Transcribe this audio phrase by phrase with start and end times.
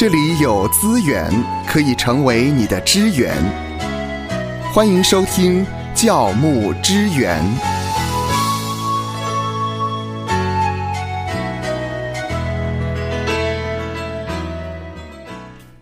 [0.00, 1.30] 这里有资源
[1.66, 3.36] 可以成为你的支援。
[4.72, 5.62] 欢迎收听
[5.94, 7.38] 教牧支援。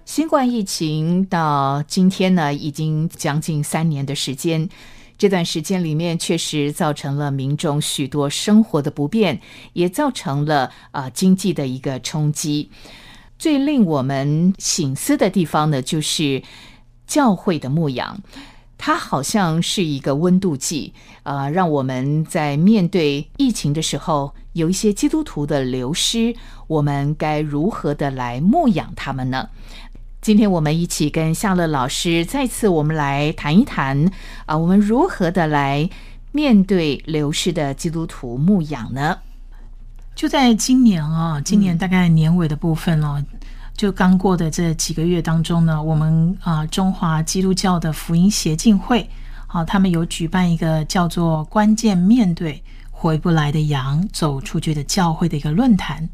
[0.05, 4.69] 新冠疫情到今天呢，已经将近三年的时间。
[5.17, 9.41] 这段时间里面，确实造成了民众许多生活的不便，
[9.75, 12.69] 也造成了啊经济的一个冲击。
[13.39, 16.43] 最令我们醒思的地方呢，就是
[17.07, 18.19] 教会的牧养，
[18.77, 20.93] 它好像是一个温度计，
[21.23, 26.35] 啊，让我们在面对疫情的时候，有一些基督徒的流失，
[26.67, 29.49] 我们该如何的来牧养他们呢？
[30.21, 34.11] 今天我们一起跟夏乐老师再次我们来谈一谈
[34.47, 35.89] 啊，我们如何的来
[36.33, 39.19] 面对流失的基督徒牧养呢？
[40.19, 43.25] 就在今年啊，今年大概年尾的部分哦，
[43.77, 49.09] 就刚过的这几个月当中呢，我们啊中华基督教的福音协进会，
[49.47, 56.09] 好，他们有举办一个叫做“关键面对回不来的羊走出去的教会”的一个论坛。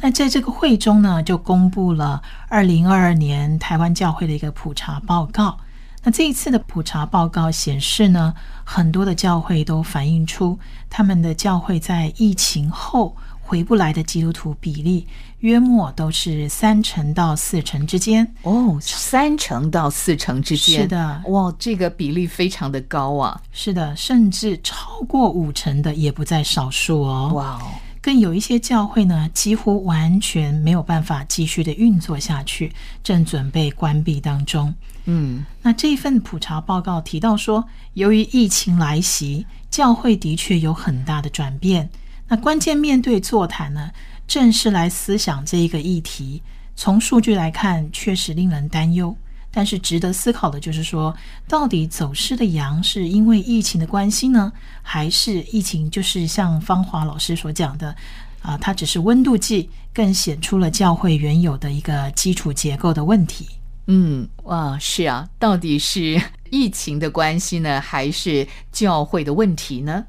[0.00, 5.56] 那在这个会中呢，就公布了二零二二年台湾教会的一个普查报告。
[6.02, 8.34] 那这一次的普查报告显示呢，
[8.64, 10.58] 很多的教会都反映出
[10.90, 15.06] 他们的教会在疫情后回不来的基督徒比例，
[15.40, 18.26] 约莫都是三成到四成之间。
[18.42, 23.38] 哦，三成到四成之间，是的，哇，这个比例非常的高啊！
[23.52, 27.30] 是的，甚至超过五成的也不在少数哦。
[27.34, 27.68] 哇哦！
[28.00, 32.72] 更有一些教会呢，几乎完全没有办法继续的运作下去，
[33.02, 34.74] 正准备关闭当中。
[35.04, 41.88] 嗯，那这份普查报告提到说，由于疫情来袭，教会的确有很大的转变。
[42.28, 43.90] 那关键面对座谈呢，
[44.26, 46.42] 正是来思想这一个议题。
[46.76, 49.16] 从数据来看，确实令人担忧。
[49.56, 51.16] 但是值得思考的就是说，
[51.46, 57.94] 到底走失的羊是因为疫情的关系呢，还是疫情就是像芳华老师所讲的
[58.42, 63.46] 啊，它只是温度计，更显出了教会原有的一个基础结构的问题。
[63.86, 66.20] 嗯，哇，是啊，到底是
[66.50, 70.04] 疫情的关系呢，还是教会的问题呢？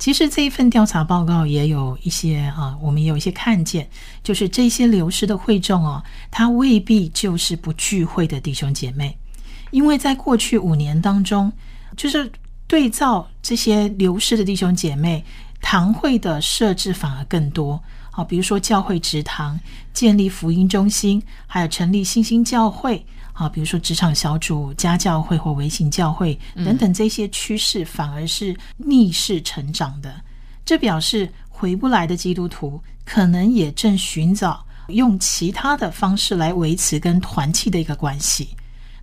[0.00, 3.86] 其实这一份调查报告也有一些啊，我们也有一些看见，
[4.22, 9.14] 就是这些流失的会众哦，他未必就是不聚会的弟兄姐妹，
[9.70, 11.52] 因为在过去五年当中，
[11.98, 12.32] 就是
[12.66, 15.22] 对照这些流失的弟兄姐妹，
[15.60, 17.78] 堂会的设置反而更多。
[18.10, 19.60] 好，比如说教会职堂、
[19.92, 23.04] 建立福音中心，还有成立新兴教会。
[23.40, 30.14] 啊，比如说职场小组、家教会或微型教会等等，这些趋势反而是逆势成长的。
[30.62, 38.50] 这表示回不来的基督徒可能也正寻找用其他的方式来维持跟团契的一个关系。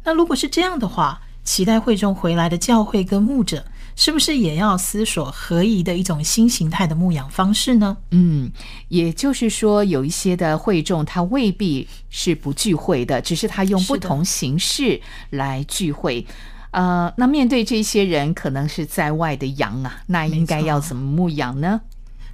[0.04, 3.66] 那如果是这样的话，期待会中回来的教会跟牧者。
[3.98, 7.98] 是不是也要思索合宜的一种新形态的牧养方式呢？
[8.12, 8.50] 嗯，
[8.90, 16.24] 也就是说，有一些的会众他未必是不聚会的，只是他用不同形式来聚会。
[16.70, 21.82] 呃，那面对这些人，可能是在外的羊啊，那应该要怎么牧养呢？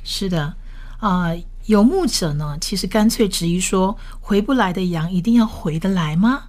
[0.04, 0.54] 是的，
[1.00, 1.32] 啊，
[1.68, 6.44] 有牧者呢，其实干脆质疑说，回不来的羊一定要回得来吗？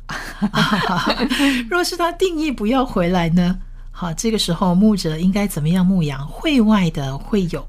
[1.70, 3.60] 若是他定义不要回来呢？
[3.96, 7.64] 好，这个时候牧者应该怎么样牧养会外的会友？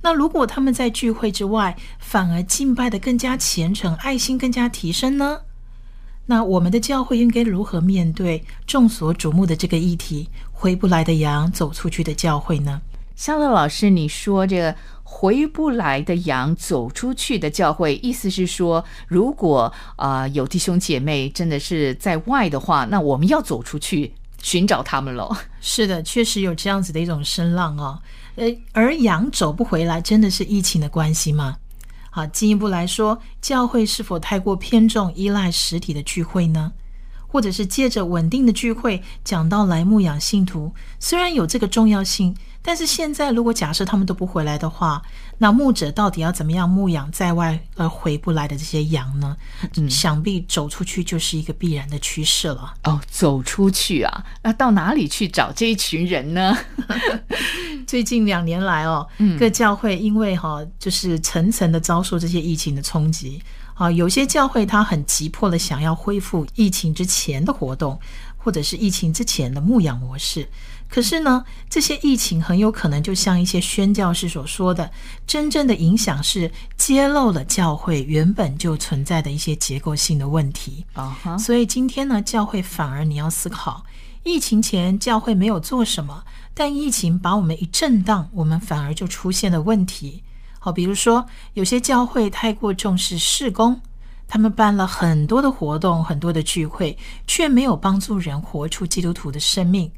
[0.00, 5.40] 那如果他们在聚会之外，反而敬拜的更加虔诚，爱心更加提升呢？
[6.24, 10.30] 那我们的教会应该如何面对众所瞩目的这个议题？
[10.50, 12.80] 回不来的羊走出去的教会呢？
[13.14, 24.14] 夏乐老师，你说这回不来的羊走出去的教会，意思是说，如果啊有弟兄姐妹真的是在外的话，那我们要走出去。
[24.46, 25.36] 寻找他们喽。
[25.60, 28.00] 是的，确实有这样子的一种声浪哦。
[28.36, 31.56] 呃，而羊走不回来，真的是疫情的关系吗？
[32.12, 36.72] 好，进一步来说，教会是否太过偏重依赖实体的聚会呢？
[37.26, 42.32] 或者是借着稳定的聚会讲到来牧养信徒，虽然有这个重要性。
[42.66, 45.00] 但是现在，如果假设他们都不回来的话，
[45.38, 49.36] 那牧者到底要怎么样牧养在外而回不来的这些羊呢？
[49.88, 52.74] 想必走出去就是一个必然的趋势了。
[52.82, 56.58] 哦，走出去啊，那到哪里去找这一群人呢？
[57.86, 59.06] 最近两年来哦，
[59.38, 63.40] 各教会因为哈，就是层层的遭受这些疫情的冲击
[63.74, 67.96] 啊，有些教会他很急迫的想要恢复疫情之前的活动，
[68.36, 70.48] 或者是疫情之前的牧养模式。
[70.96, 74.90] 可是呢，这些疫情很有可能就像一些宣教士所说的，
[75.26, 83.84] 真正的影响是揭露了教会原本就存在的一些结构性的问题啊哈，所以今天呢，教会反而你要思考，
[84.22, 90.22] 疫情前教会没有做什么，但疫情把我们一震荡，我们反而就出现了问题。
[90.58, 93.78] 好，比如说有些教会太过重视事工。
[94.28, 96.96] 他们办了很多的活动，很多的聚会，
[97.28, 99.88] 却没有帮助人活出基督徒的生命。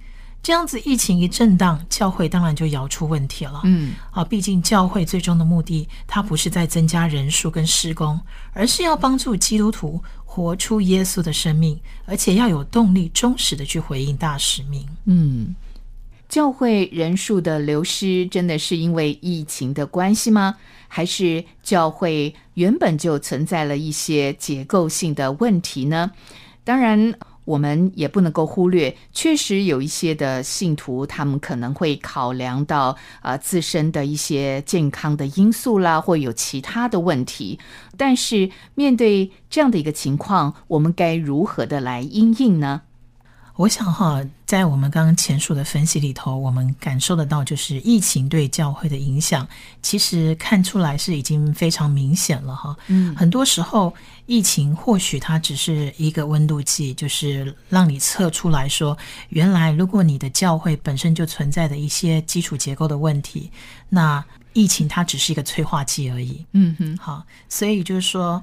[0.48, 3.60] 这样子，疫情一震荡，教会当然就摇出问题了。
[3.64, 8.18] 嗯，啊，毕竟教会最终的目的，它不是在增加人数跟施工，
[8.54, 14.88] 而是要帮助基督徒活出耶稣的生命，而且要有动力、忠实的去回应大使命。
[15.04, 15.54] 嗯，
[16.30, 20.54] 教会人数的流失，真的是因为疫情的关系吗？
[20.88, 26.10] 还是教会原本就存在了一些结构性的问题呢？
[26.64, 27.14] 当然，
[27.48, 37.58] 我们也不能够忽略，确实有一些的信徒，他们可能会考量到啊自身的一些健康的因素啦，或有其他的问题。
[37.96, 42.82] 但是，面对这样的一个情况，我们该如何的来应应呢？
[43.58, 49.44] 我想哈，在我们刚刚前述的分析里头，我们感受得到，就是疫情对教会的影响，
[49.82, 52.76] 其实看出来是已经非常明显了哈。
[52.87, 53.93] 嗯，很多时候
[54.26, 58.96] 疫情或许它只是一个温度计，就是让你测出来说，
[59.31, 63.50] 原来如果你的教会本身就存在的一些基础结构的问题，
[63.88, 66.46] 那疫情它只是一个催化剂而已。
[66.52, 68.40] 嗯哼，好，所以就是说，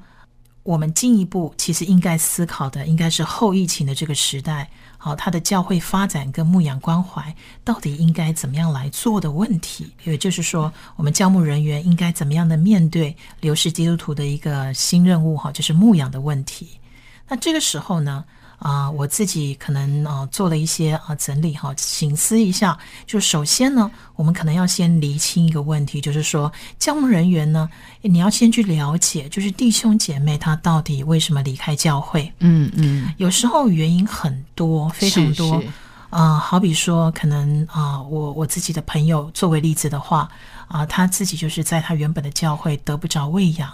[0.63, 4.69] 我们进一步其实应该思考的，应该是后疫情的这个时代。
[5.05, 16.79] 好，他的教会发展跟牧养关怀到底应该怎么样来做的问题，也就是说，我们教牧人员应该怎么样的面对流失基督徒的一个新任务，哈，就是牧养的问题。
[17.27, 18.25] 那这个时候呢？
[18.57, 22.77] 啊，我自己可能啊做了一些啊整理哈，醒思一下。
[23.05, 27.69] 就首先呢，我们可能要先厘清一个问题，就是说，教牧人员呢，
[28.01, 32.31] 你要先去了解，就是弟兄姐妹他到底为什么离开教会？
[32.39, 35.61] 嗯嗯，有时候原因很多，非常多
[36.09, 36.37] 啊。
[36.37, 40.29] 好比说，可能啊，我我自己的朋友作为例子的话
[40.67, 43.69] 啊，他自己就是在他原本的教会得不着喂养。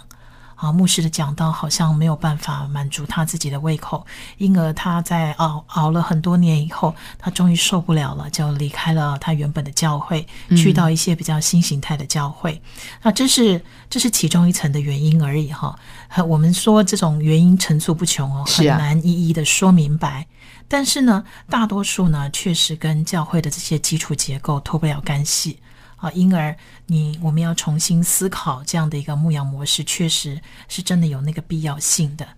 [0.62, 4.06] 啊，牧师的讲道好像没有办法满足他自己的胃口，
[4.38, 10.24] 因而他在熬熬了很多年以后，他终于受不了了，就离开了他原本的教会，
[10.56, 12.62] 去到一些比较新形态的教会。
[13.02, 13.60] 那这是
[13.90, 15.76] 这是其中一层的原因而已哈。
[16.28, 20.28] 我们说这种原因层出不穷哦，很难一一的说明白。
[20.68, 25.58] 但是呢，大多数呢确实跟教会的这些基础结构脱不了干系。
[26.02, 26.54] 啊，因而
[26.88, 30.38] 你我们要重新思考这样的一个牧羊模式，确实
[30.68, 32.28] 是真的有那个必要性的。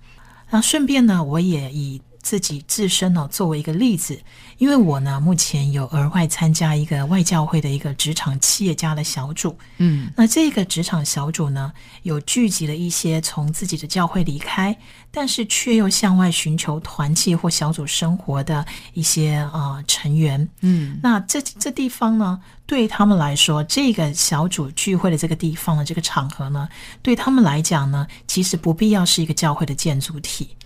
[0.51, 2.01] 那顺便呢，我也以。
[2.25, 4.19] 自己自身呢，作为一个例子，
[4.57, 11.71] 因为我呢目前有额外参加一个外教会的一个职场企业家的小组，嗯，那这个职场小组呢，
[12.03, 14.75] 有聚集了一些从自己的教会离开，
[15.11, 26.67] 但是却又向外寻求团契或小组生活的一些啊成员，嗯，那这这地方呢，对他们来说，这个小组聚会的这个地方的这个场合呢，
[27.03, 30.57] 对他们来讲呢，其实不必要是一个教会的建筑体。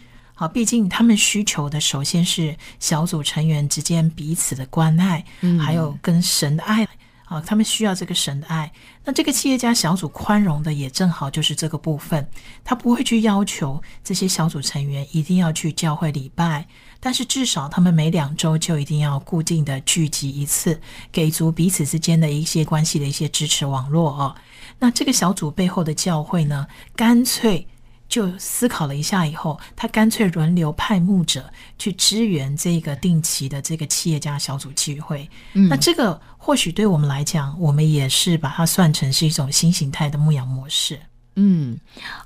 [0.40, 6.86] 好，毕竟他们需求的首先是小组成员之间彼此的关爱，嗯，还有跟神的爱。
[7.24, 8.72] 啊，他们需要这个神的爱。
[9.04, 12.26] 那这个企业家小组宽容的也正好就是这个部分，
[12.64, 16.66] 他不会去要求这些小组成员一定要去教会礼拜，
[17.00, 20.80] 但是至少他们每两周就一定要固定的聚集一次，
[21.12, 24.34] 给足彼此之间的一些关系的一些支持网络哦。
[24.78, 27.66] 那这个小组背后的教会呢，干脆。
[28.08, 35.28] 就思考了一下以后，他干脆轮流派牧者去支援这个定期的这个企业家小组聚会。
[35.52, 40.98] 嗯，那这个或许对我们来讲，我们也是把它算成是一种新形态的牧养模式。
[41.40, 41.78] 嗯，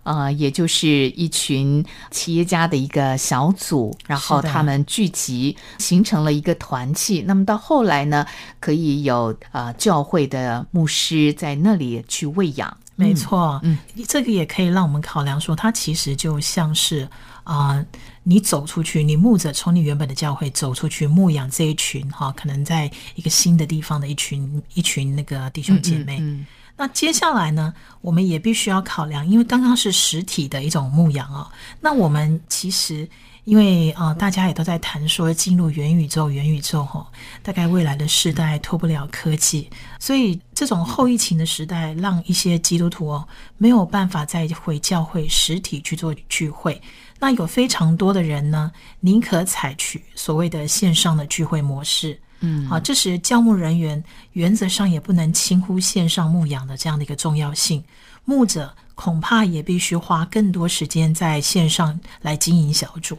[0.04, 7.20] 呃，也就是一群企业家的一个小组，然后他们聚集形成了一个团契。
[7.20, 8.24] 那么到后来呢，
[8.58, 12.74] 可以有呃教会的牧师在那里去喂养。
[12.94, 17.08] 没错，嗯，这个也可以让我们考量说，它其实就像是
[17.44, 17.84] 啊，
[18.22, 26.18] 你走出去，你牧者从你原本的教会走出去牧养这一群哈，可能在一个新的地方的一群一群那个弟兄姐妹。
[26.20, 26.46] 嗯，
[26.76, 33.08] 那接下来呢，我们也必须要考量，因为刚刚是实体的一种牧养啊，那我们其实。
[33.44, 37.06] 因为啊，大家也都在谈说进入元宇宙，元宇宙吼，
[37.42, 39.68] 大概未来的时代脱不了科技，
[39.98, 43.26] 所以这种后疫情的时代，让一些基督徒哦
[43.58, 46.80] 没有办法再回教会实体去做聚会。
[47.18, 48.70] 那有非常多的人呢，
[49.00, 52.16] 宁可采取所谓的线上的聚会模式。
[52.40, 57.82] 嗯，好，这时教牧人员原则上也不能轻忽线上牧养的这样的一个重要性，
[58.24, 63.18] 牧者恐怕也必须花更多时间在线上来经营小组。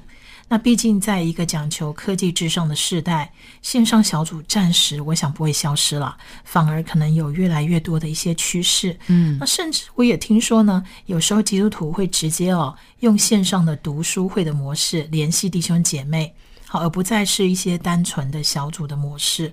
[0.54, 3.34] 那毕竟，在一个讲求科技至上的时代，
[3.64, 8.96] 线上小组暂时我想不会消失了，反而可能有越来越多的一些趋势。
[9.08, 16.32] 嗯，那甚至我也听说呢，有时候基督徒会直接哦用线上的读书会的模式联系弟兄姐妹，
[16.68, 19.52] 好，而不再是一些单纯的小组的模式。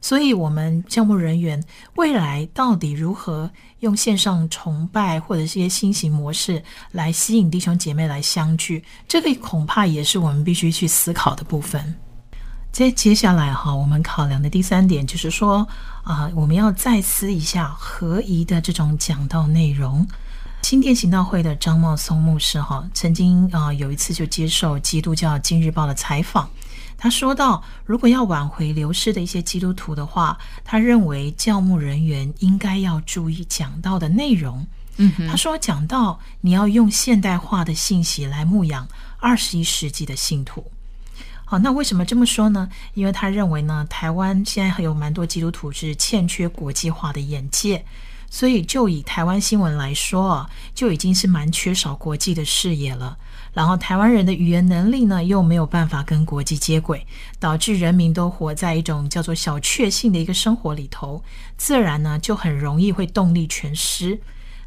[0.00, 1.62] 所以，我们教牧人员
[1.96, 3.50] 未来到底如何
[3.80, 6.62] 用线上崇拜或者一些新型模式
[6.92, 11.94] 来吸引弟兄姐妹来相聚，这个恐怕也是我们必须去思考的部分。
[12.70, 15.66] 接接下来哈，我们考量的第三点就是说
[16.04, 20.06] 啊，我们要再思一下合宜的这种讲道内容。
[20.62, 26.48] 新店行道会的张茂松牧师哈，曾经啊有一次就接受基督教今日报的采访。
[27.00, 34.66] 他说到，如果要挽回流失的一些基督徒的话，他认为教牧人员应该要注意讲到的内容。
[34.96, 38.88] 嗯，他说讲到你要用现代化的信息来牧养
[39.18, 40.64] 二十一世纪的信徒。
[41.44, 42.68] 好，那为什么这么说呢？
[42.94, 47.84] 因为他认为呢，台湾现在还有蛮多基督徒是欠缺国际化的眼界，
[48.28, 53.16] 所以就以台湾新闻来说啊，就已经是蛮缺少国际的视野了。
[53.58, 57.04] 然后台湾人的语言能力呢，又没有办法跟国际接轨，
[57.40, 61.20] 导致人民都活在一种叫做小确幸的一个生活里头，
[61.56, 64.16] 自然呢就很容易会动力全失。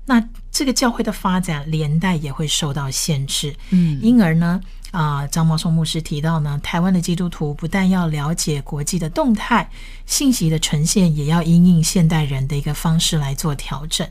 [0.03, 0.21] 那
[0.51, 3.55] 这个教会的发展连带也会受到限制。
[3.69, 4.59] 嗯，因而呢，
[4.91, 9.69] 啊，张茂松牧师提到呢，台湾的基督徒不但要了解国际的动态
[10.05, 14.05] 信息的呈现，也要因应现代人的一个方式来做调整。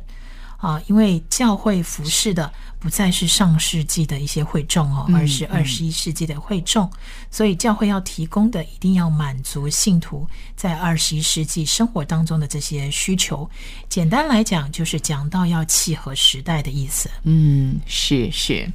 [0.60, 6.88] 啊，因为教会服侍的不再是上世纪的一些会众哦，而是二十一世纪的会众，
[7.30, 13.48] 所以教会要提供的一定要满足信徒在二十一世纪生活当中的这些需求。
[13.88, 17.10] 简单来讲，就是讲到要契合时代的意思。
[17.24, 18.70] 嗯，是是。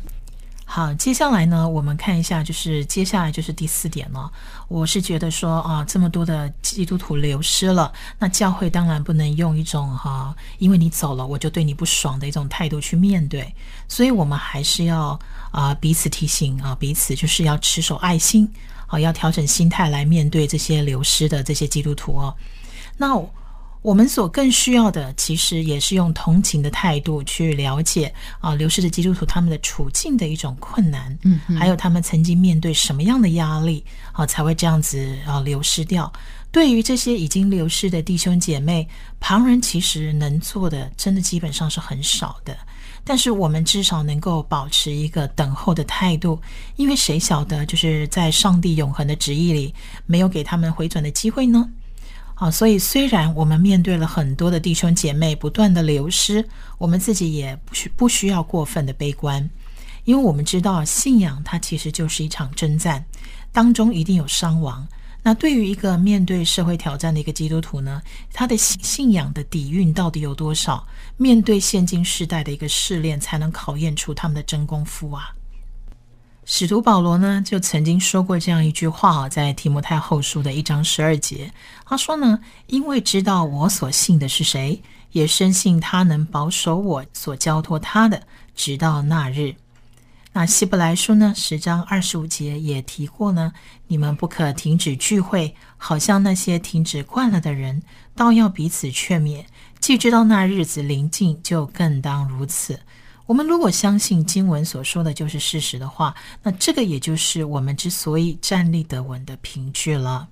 [0.75, 4.29] 好，接下来呢，我们看一下，就是接下来就是第四点了。
[4.67, 13.55] 我是觉得说啊，这么多的基督徒流失了，那教会当然不能用一种哈，因为你走了，我就对你不爽的一种态度去面对。
[13.87, 15.17] 所以我们还是要
[15.51, 18.45] 啊彼此提醒啊，彼此就是要持守爱心，
[18.85, 22.35] 好，要调整心态来面对这些流失的这些基督徒哦。
[22.97, 23.17] 那。
[23.85, 36.11] 我们所更需要的，其实也是用同情的态度去了解啊，流失的基督徒他们的处境的一种困难，嗯，还有他们曾经面对什么样的压力啊，才会这样子啊流失掉。
[36.51, 38.87] 对于这些已经流失的弟兄姐妹，
[39.19, 42.57] 旁人其实能做的，真的基本上是很少的。
[43.03, 46.41] 但是我们至少能够保持一个等候的态度，
[46.75, 49.71] 因为谁晓得，就是在上帝永恒的旨意里，
[50.07, 51.69] 没有给他们回转的机会呢？
[52.37, 56.45] 好，所以虽然我们面对了很多的弟兄姐妹不断的流失，
[56.77, 59.49] 我们自己也不需不需要过分的悲观，
[60.03, 63.05] 因为我们知道信仰它其实就是一场征战，
[63.53, 64.85] 当中一定有伤亡。
[65.23, 68.01] 那对于一个面对社会挑战的一个基督徒呢，
[68.33, 70.85] 他的信信仰的底蕴到底有多少？
[71.15, 75.33] 面对现今时代的一个试炼，才能考验出他们的真功夫啊！
[76.47, 81.51] 使徒保罗呢，就曾经说过这样一句话啊，在提摩太后书的一章十二节，
[81.83, 84.79] 他说呢：“因为知道我所信的是谁，
[85.11, 88.21] 也深信他能保守我所交托他的，
[88.55, 89.55] 直到那日。”
[90.33, 93.51] 那希伯来书呢，十章二十五节也提过呢
[93.87, 97.81] ：“你们不可停止聚会，好像那些停止惯了的人，
[98.15, 99.43] 倒要彼此劝勉。
[99.79, 102.79] 既知道那日子临近，就更当如此。”
[103.25, 106.13] 我们如果相信经文所说的就是事实的话，
[106.43, 110.27] 那这个也就是我们之所以站立得稳的凭据了。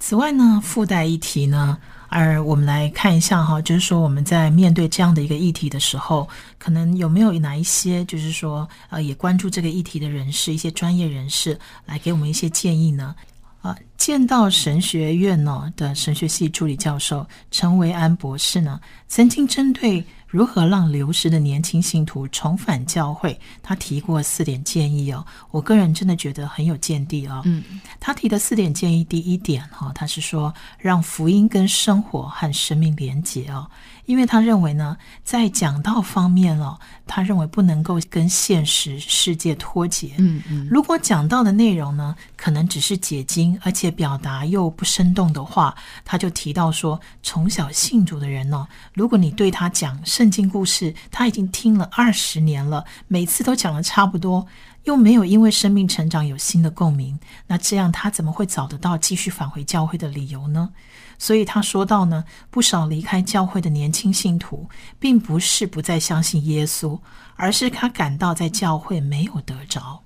[0.00, 11.56] 此外呢，附带一提呢，而我们来看一下哈，就是说我们在面对这样的一个议题的时候，可能有没有哪一些就是说呃也关注这个议题的人士，一些专业人士
[11.86, 13.14] 来给我们一些建议呢？
[13.60, 20.04] 啊，剑道神学院呢的神学系助理教授陈维安博士呢，曾经针对。
[20.32, 23.38] 如何让流失的年轻信徒重返教会？
[23.62, 27.42] 他提过四点建议哦，我个人真的觉得很有见地哦。
[27.44, 27.62] 嗯，
[28.00, 33.70] 他提的四点建议，第一点哈，他是说让福音跟生活和生命连结哦。
[34.06, 40.14] 因为他认为呢，在讲道方面哦，他认为不能够跟现实世界脱节。
[40.18, 54.46] 嗯嗯，如果讲到的内容呢，可能只是解经，而且表达又不生动的话，他就提到说，从小信主的人呢，如果你对他讲圣经故事，他已经听了二十年了，每次都讲的差不多。
[54.84, 60.70] 又没有因为生命成长有新的共鸣，那这样他怎么会找得到继续返回教会的理由呢？
[61.18, 66.98] 所以他说到呢，不少离开教会的年轻信徒，并不是不再相信耶稣，
[67.36, 70.02] 而是他感到在教会没有得着。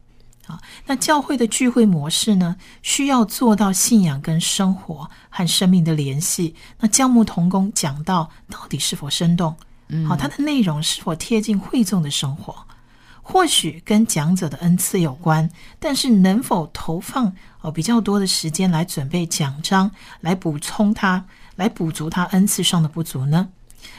[0.47, 6.54] 啊，那教会的聚会模式呢，需要做到信仰跟生活和生命的联系。
[6.78, 9.56] 那教牧同工讲到，到底是否生动？
[10.06, 12.65] 好，它的内容是否贴近会众的生活？
[13.28, 19.90] 或许跟讲者的恩赐有关，但是能否投放哦比较多的时间来准备讲章，
[20.21, 21.25] 来补充它，
[21.56, 23.49] 来补足它恩赐上的不足呢？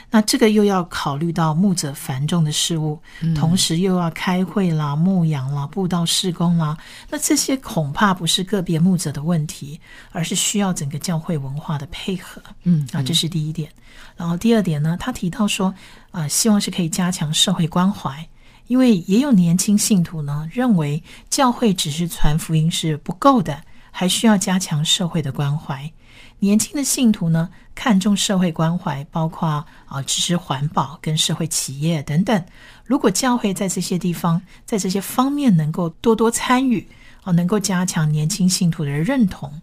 [0.10, 2.98] 那这个又要考虑到牧者繁重的事物，
[3.36, 6.78] 同时又要开会啦、牧养啦、布道施工啦。
[7.10, 9.78] 那这些恐怕不是个别牧者的问题，
[10.14, 12.42] 而是需要整个教会文化的配合。
[12.64, 13.70] 嗯，啊，这是第一点。
[14.16, 15.76] 然后第二点呢，他提到说，
[16.12, 18.26] 啊，希望是可以加强社会关怀。
[18.68, 25.92] 因为也有年轻信徒呢，认为教会只是传福音是不够的，还需要加强社会的关怀。
[26.40, 32.46] 年轻的信徒呢，看重社会关怀，包括啊支持环保跟社会企业等等。
[32.86, 36.88] 如果教会在这些地方，在这些方面能够多多参与，
[37.24, 39.62] 啊，能够加强年轻信徒的认同。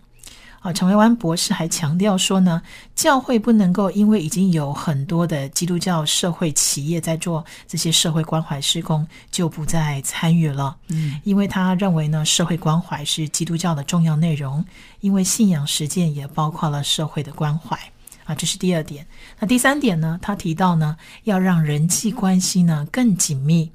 [0.64, 2.62] 啊，陈维湾博士还强调说呢，
[2.96, 10.74] 教会不能够因为已经有很多的基督教社会企业在做这些社会关怀施工，就不再参与了。
[10.88, 14.64] 嗯，因为他认为呢，社会关怀是基督教的重要内容，
[15.00, 17.78] 因为信仰实践也包括了社会的关怀。
[18.24, 19.06] 啊，这是第二点。
[19.38, 20.18] 那第三点呢？
[20.22, 23.70] 他提到呢，要让人际关系呢更紧密。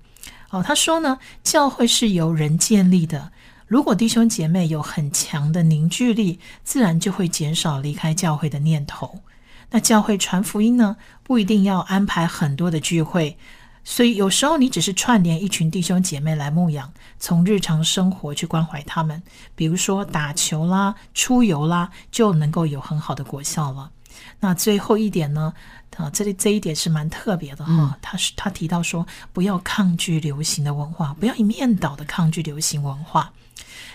[0.50, 3.32] 哦，他说呢，教会是由人建立的。
[3.70, 9.20] 如果弟兄姐妹有很强的凝聚力，自然就会减少离开教会的念头。
[9.70, 13.38] 那教会传福音呢，不一定要安排很多的聚会，
[13.84, 19.22] 所以有时候你只是串联一群弟兄姐妹来牧养，从日常生活去关怀他们，
[19.54, 23.92] 比如说打球啦、出游啦，就能够有很好的果效了。
[24.40, 25.54] 那最后一点呢，
[25.96, 27.96] 啊，这里这一点是蛮特别的哈。
[28.02, 33.32] 他是他提到说，不要抗拒流行的文化，不要一面倒的抗拒流行文化。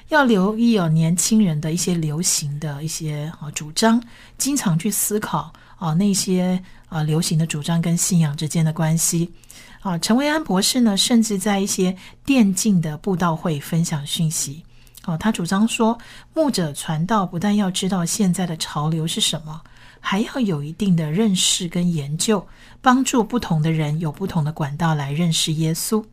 [0.09, 4.03] 要留意哦，年轻人的一些流行的一些啊主张，
[4.38, 9.33] 经常去思考啊那些啊流行的主张跟信仰之间的关系
[9.81, 9.97] 啊。
[9.99, 14.62] 陈维安博士呢，甚至在一些电竞的布道会分享讯息
[15.07, 15.17] 哦。
[15.17, 15.99] 他主张说，
[16.35, 19.61] 牧者传道不但要知道现在的潮流是什么，
[20.01, 22.47] 还要有一定的认识跟研究，
[22.83, 26.05] 帮助不同的人有不同的管道来认识耶稣。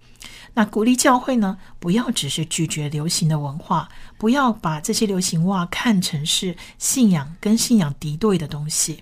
[0.53, 3.87] 那鼓励教会呢，不要只是拒绝流行的文化，
[4.17, 9.01] 不要把这些流行话看成是信仰跟信仰敌对的东西。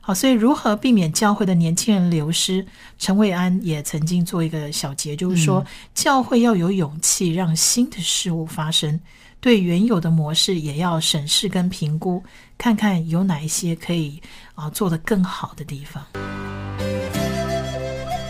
[0.00, 2.66] 好，所以如何避免教会的年轻人流失？
[2.98, 8.98] 陈伟安也曾经做一个小结，就是说，教会要有勇气让新的事物发生，
[9.38, 12.24] 对原有的模式也要审视跟评估，
[12.56, 14.18] 看看有哪一些可以
[14.54, 16.02] 啊做得更好的地方。